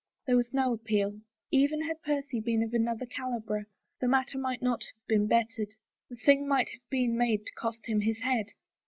[0.25, 1.21] There was no appeal.
[1.51, 3.67] Even had Percy been of another caliber,
[3.99, 5.75] the matter might not have been bettered.
[6.09, 8.47] The thing might have been made to cost him his head.